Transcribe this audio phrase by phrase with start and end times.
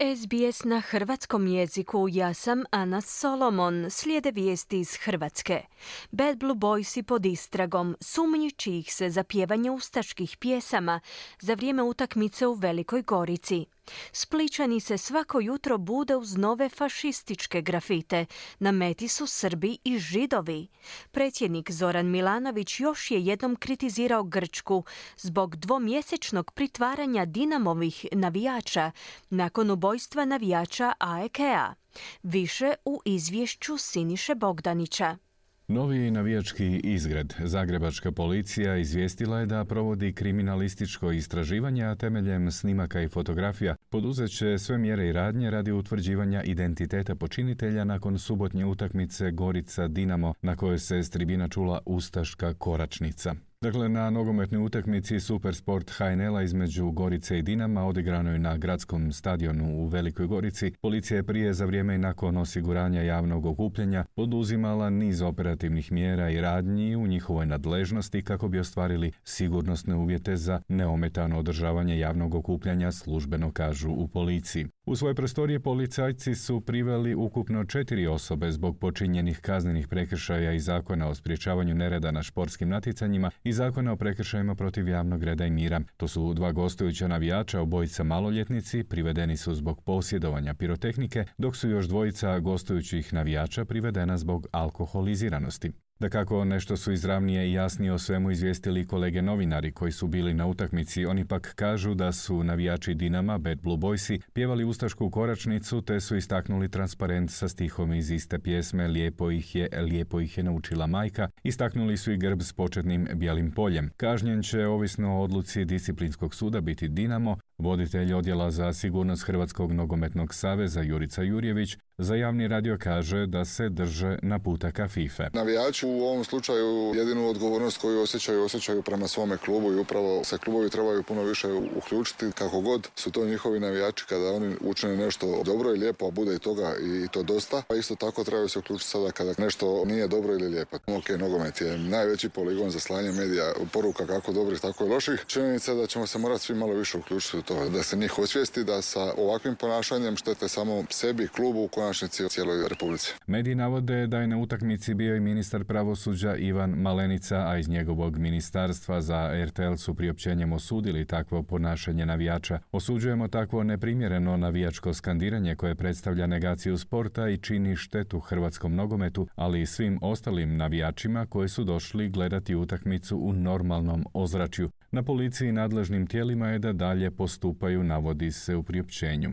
[0.00, 5.62] SBS na hrvatskom jeziku ja sam Ana Solomon, slijede vijesti iz Hrvatske.
[6.10, 11.00] Bad Blue Boysi pod istragom sumnjiči ih se za pjevanje ustaških pjesama
[11.40, 13.66] za vrijeme utakmice u Velikoj Gorici.
[14.12, 18.26] Spličani se svako jutro bude uz nove fašističke grafite.
[18.58, 20.68] Na meti su Srbi i Židovi.
[21.10, 24.84] Predsjednik Zoran Milanović još je jednom kritizirao Grčku
[25.16, 28.90] zbog dvomjesečnog pritvaranja Dinamovih navijača
[29.30, 31.74] nakon ubojstva navijača AEK-a.
[32.22, 35.27] Više u izvješću Siniše Bogdanića.
[35.70, 43.08] Novi navijački izgred Zagrebačka policija izvijestila je da provodi kriminalističko istraživanje, a temeljem snimaka i
[43.08, 49.88] fotografija poduzet će sve mjere i radnje radi utvrđivanja identiteta počinitelja nakon subotnje utakmice Gorica
[49.88, 53.34] Dinamo na kojoj se s tribina čula ustaška koračnica.
[53.62, 59.86] Dakle, na nogometnoj utakmici Supersport HNL-a između Gorice i Dinama odigranoj na gradskom stadionu u
[59.86, 65.92] Velikoj Gorici, policija je prije za vrijeme i nakon osiguranja javnog okupljanja poduzimala niz operativnih
[65.92, 72.34] mjera i radnji u njihovoj nadležnosti kako bi ostvarili sigurnosne uvjete za neometano održavanje javnog
[72.34, 74.66] okupljanja službeno kažu u policiji.
[74.86, 81.08] U svoje prostorije policajci su priveli ukupno četiri osobe zbog počinjenih kaznenih prekršaja i zakona
[81.08, 85.80] o sprječavanju nereda na športskim natjecanjima i zakona o prekršajima protiv javnog reda i mira.
[85.96, 91.86] To su dva gostujuća navijača, obojica maloljetnici, privedeni su zbog posjedovanja pirotehnike, dok su još
[91.86, 95.72] dvojica gostujućih navijača privedena zbog alkoholiziranosti.
[96.00, 100.34] Da kako nešto su izravnije i jasnije o svemu izvijestili kolege novinari koji su bili
[100.34, 105.82] na utakmici, oni pak kažu da su navijači Dinama, Bad Blue Boysi, pjevali ustašku koračnicu
[105.82, 110.44] te su istaknuli transparent sa stihom iz iste pjesme Lijepo ih je, lijepo ih je
[110.44, 113.90] naučila majka, istaknuli su i grb s početnim bijelim poljem.
[113.96, 120.34] Kažnjen će, ovisno o odluci disciplinskog suda, biti Dinamo, Voditelj odjela za sigurnost Hrvatskog nogometnog
[120.34, 125.28] saveza Jurica Jurjević za javni radio kaže da se drže naputaka FIFA.
[125.32, 130.38] Navijači u ovom slučaju jedinu odgovornost koju osjećaju, osjećaju prema svome klubu i upravo se
[130.38, 135.42] klubovi trebaju puno više uključiti kako god su to njihovi navijači kada oni učine nešto
[135.44, 137.62] dobro i lijepo, a bude i toga i to dosta.
[137.68, 140.76] Pa isto tako trebaju se uključiti sada kada nešto nije dobro ili lijepo.
[140.86, 145.24] Ok, nogomet je najveći poligon za slanje medija, poruka kako dobrih, tako i loših.
[145.26, 148.82] Činjenica da ćemo se morati svi malo više uključiti to, da se njih osvijesti da
[148.82, 153.14] sa ovakvim ponašanjem štete samo sebi, klubu, u konačnici u cijeloj Republici.
[153.26, 158.18] Mediji navode da je na utakmici bio i ministar pravosuđa Ivan Malenica, a iz njegovog
[158.18, 162.58] ministarstva za RTL su priopćenjem osudili takvo ponašanje navijača.
[162.72, 169.60] Osuđujemo takvo neprimjereno navijačko skandiranje koje predstavlja negaciju sporta i čini štetu hrvatskom nogometu, ali
[169.60, 174.70] i svim ostalim navijačima koji su došli gledati utakmicu u normalnom ozračju.
[174.90, 179.30] Na policiji i nadležnim tijelima je da dalje postupaju, navodi se u priopćenju.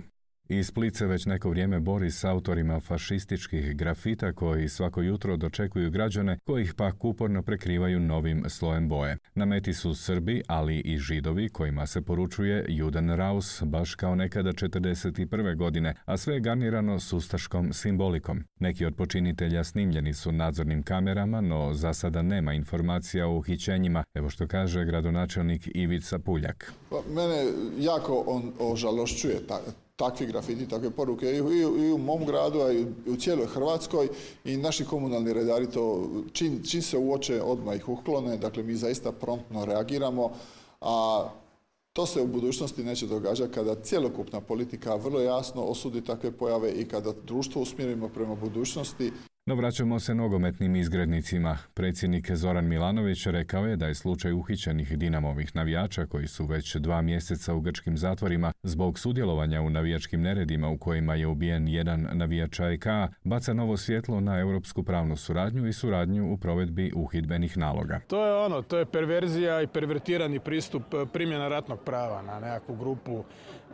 [0.50, 5.92] I Split se već neko vrijeme bori s autorima fašističkih grafita koji svako jutro dočekuju
[5.92, 9.18] građane koji ih pak uporno prekrivaju novim slojem boje.
[9.36, 14.54] Na meti su Srbi, ali i Židovi kojima se poručuje Juden Raus baš kao nekada
[14.54, 15.56] 41.
[15.56, 18.44] godine, a sve je garnirano sustaškom simbolikom.
[18.60, 24.30] Neki od počinitelja snimljeni su nadzornim kamerama, no za sada nema informacija o uhićenjima, evo
[24.30, 26.74] što kaže gradonačelnik Ivica Puljak.
[26.90, 27.46] Pa, mene
[27.80, 29.40] jako on ožalošćuje
[29.96, 34.10] takvi grafiti, takve poruke i, u mom gradu, a i u cijeloj Hrvatskoj
[34.46, 39.12] i naši komunalni redari to čim, čim se uoče odmah ih uklone, dakle mi zaista
[39.12, 40.32] promptno reagiramo,
[40.82, 41.28] a
[41.94, 46.86] to se u budućnosti neće događati kada cjelokupna politika vrlo jasno osudi takve pojave i
[46.86, 49.12] kada društvo usmjerimo prema budućnosti.
[49.48, 51.58] No vraćamo se nogometnim izgrednicima.
[51.74, 57.02] Predsjednik Zoran Milanović rekao je da je slučaj uhićenih Dinamovih navijača koji su već dva
[57.02, 62.60] mjeseca u grčkim zatvorima zbog sudjelovanja u navijačkim neredima u kojima je ubijen jedan navijač
[62.60, 62.86] AEK
[63.24, 68.00] baca novo svjetlo na europsku pravnu suradnju i suradnju u provedbi uhidbenih naloga.
[68.08, 70.84] To je ono, to je perverzija i pervertirani pristup
[71.14, 73.24] primjena ratnog prava na nekakvu grupu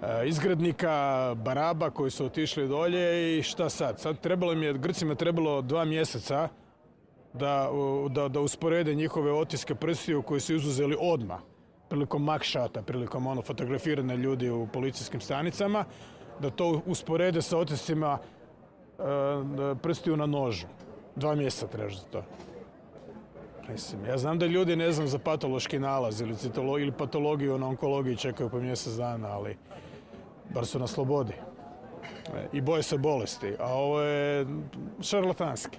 [0.02, 4.00] e, izgrednika, baraba koji su otišli dolje i šta sad?
[4.00, 6.48] Sad trebalo mi je, Grcima trebalo dva mjeseca
[7.34, 7.70] da,
[8.10, 11.40] da, da usporede njihove otiske prstiju koji su izuzeli odmah
[11.90, 15.86] prilikom makšata, prilikom ono fotografirane ljudi u policijskim stanicama,
[16.40, 19.04] da to usporede sa otiscima e,
[19.82, 20.68] prstiju na nožu.
[21.16, 22.24] Dva mjeseca treba za to.
[23.70, 26.36] Mislim, ja znam da ljudi ne znam za patološki nalaz ili,
[26.80, 29.58] ili patologiju na onkologiji čekaju po mjesec dana, ali
[30.54, 31.34] bar su na slobodi
[32.54, 34.46] i boje se bolesti, a ovo je
[35.02, 35.78] šarlatanski.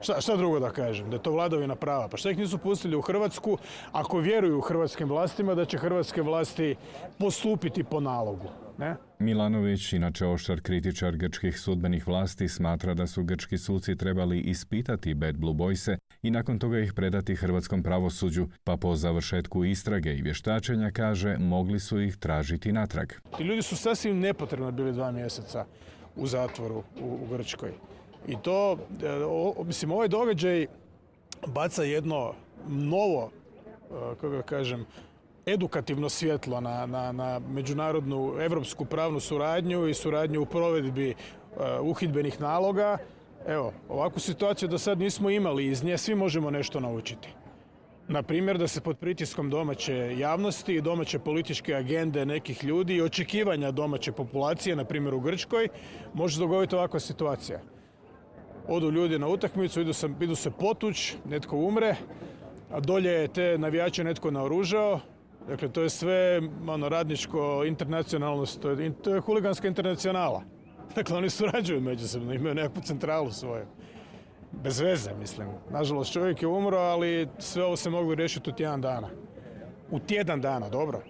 [0.00, 1.10] Šta, šta drugo da kažem?
[1.10, 2.08] Da je to vladavina prava.
[2.08, 3.58] Pa šta ih nisu pustili u Hrvatsku
[3.92, 6.76] ako vjeruju hrvatskim vlastima da će hrvatske vlasti
[7.18, 8.48] postupiti po nalogu?
[8.78, 8.96] Ne?
[9.18, 15.36] Milanović, inače oštar kritičar grčkih sudbenih vlasti, smatra da su grčki suci trebali ispitati Bad
[15.36, 20.90] Blue Boyse i nakon toga ih predati hrvatskom pravosuđu, pa po završetku istrage i vještačenja
[20.90, 23.12] kaže mogli su ih tražiti natrag.
[23.36, 25.64] Ti ljudi su sasvim nepotrebno bili dva mjeseca
[26.16, 27.72] u zatvoru u, Grčkoj.
[28.28, 28.78] I to,
[29.58, 30.66] e, mislim, ovaj događaj
[31.46, 32.34] baca jedno
[32.68, 34.86] novo, e, kako ga kažem,
[35.46, 42.40] edukativno svjetlo na, na, na međunarodnu evropsku pravnu suradnju i suradnju u provedbi uh, uhidbenih
[42.40, 42.98] naloga.
[43.46, 47.28] Evo, ovakvu situaciju do sad nismo imali iz nje, svi možemo nešto naučiti.
[48.08, 53.02] Na primjer, da se pod pritiskom domaće javnosti i domaće političke agende nekih ljudi i
[53.02, 55.68] očekivanja domaće populacije, na primjer u Grčkoj,
[56.14, 57.60] može dogoditi ovakva situacija.
[58.68, 61.96] Odu ljudi na utakmicu, idu se, idu se potuć, netko umre,
[62.70, 65.00] a dolje je te navijače netko naoružao,
[65.48, 70.42] Dakle, to je sve ono, radničko, internacionalno, to je, to je huliganska internacionala.
[70.94, 73.66] Dakle, oni surađuju međusobno, imaju nekakvu centralu svoju.
[74.52, 75.48] Bez veze, mislim.
[75.70, 79.08] Nažalost, čovjek je umro, ali sve ovo se moglo riješiti u tjedan dana.
[79.90, 81.02] U tjedan dana, dobro.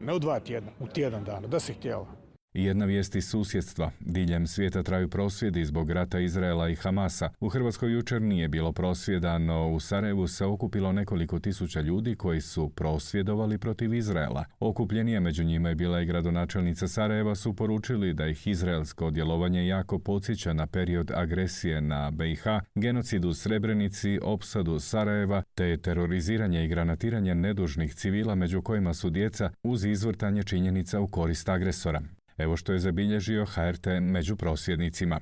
[0.00, 2.08] Ne u dva tjedna, u tjedan dana, da se htjelo.
[2.56, 3.90] Jedna vijest iz susjedstva.
[4.00, 7.30] Diljem svijeta traju prosvjedi zbog rata Izraela i Hamasa.
[7.40, 12.40] U Hrvatskoj jučer nije bilo prosvjeda, no u Sarajevu se okupilo nekoliko tisuća ljudi koji
[12.40, 14.44] su prosvjedovali protiv Izraela.
[14.60, 19.98] Okupljenije među njima je bila i gradonačelnica Sarajeva su poručili da ih izraelsko djelovanje jako
[19.98, 27.34] podsjeća na period agresije na BiH, genocidu u Srebrenici, opsadu Sarajeva, te teroriziranje i granatiranje
[27.34, 32.02] nedužnih civila među kojima su djeca uz izvrtanje činjenica u korist agresora.
[32.38, 35.20] Evo što je zabilježio HRT među prosvjednicima.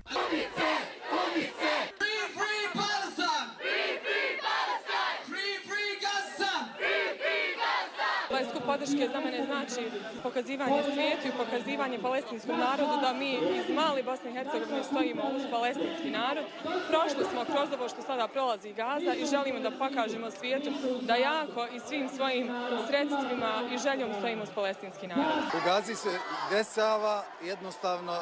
[9.02, 9.90] Podrške za mene znači
[10.22, 15.42] pokazivanje svijetu i pokazivanje palestinskom narodu da mi iz mali Bosne i Hercegovine stojimo uz
[15.50, 16.44] palestinski narod.
[16.88, 20.70] Prošli smo kroz ovo što sada prolazi Gaza i želimo da pokažemo svijetu
[21.00, 22.50] da jako i svim svojim
[22.88, 25.44] sredstvima i željom stojimo uz palestinski narod.
[25.54, 26.18] U Gazi se
[26.50, 28.16] desava jednostavno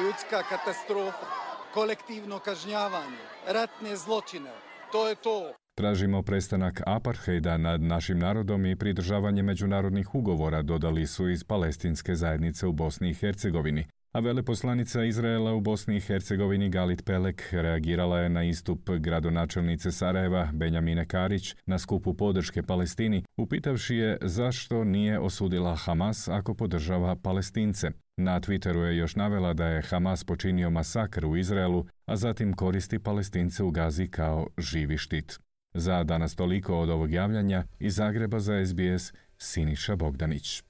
[0.00, 1.26] ljudska katastrofa,
[1.74, 4.50] kolektivno kažnjavanje, ratne zločine.
[4.92, 5.52] To je to.
[5.78, 12.66] Tražimo prestanak apartheida nad našim narodom i pridržavanje međunarodnih ugovora, dodali su iz palestinske zajednice
[12.66, 13.86] u Bosni i Hercegovini.
[14.12, 20.48] A veleposlanica Izraela u Bosni i Hercegovini Galit Pelek reagirala je na istup gradonačelnice Sarajeva
[20.52, 27.90] Benjamine Karić na skupu podrške Palestini, upitavši je zašto nije osudila Hamas ako podržava Palestince.
[28.16, 32.98] Na Twitteru je još navela da je Hamas počinio masakr u Izraelu, a zatim koristi
[32.98, 35.45] Palestince u Gazi kao živi štit.
[35.78, 40.62] Za danas toliko od ovog javljanja iz Zagreba za SBS Siniša Bogdanić.